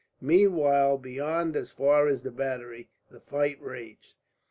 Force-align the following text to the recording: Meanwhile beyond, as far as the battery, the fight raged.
Meanwhile 0.19 0.97
beyond, 0.97 1.55
as 1.55 1.69
far 1.69 2.07
as 2.07 2.23
the 2.23 2.31
battery, 2.31 2.89
the 3.11 3.19
fight 3.19 3.61
raged. 3.61 4.15